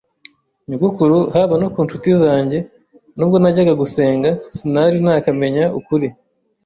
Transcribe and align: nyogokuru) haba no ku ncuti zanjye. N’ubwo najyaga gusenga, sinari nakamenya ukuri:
nyogokuru) 0.67 1.17
haba 1.33 1.55
no 1.61 1.67
ku 1.73 1.79
ncuti 1.85 2.11
zanjye. 2.23 2.59
N’ubwo 3.15 3.35
najyaga 3.39 3.73
gusenga, 3.81 4.29
sinari 4.57 4.97
nakamenya 5.05 5.65
ukuri: 5.79 6.07